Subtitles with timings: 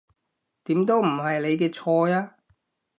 [0.63, 2.33] 點都唔係你嘅錯呀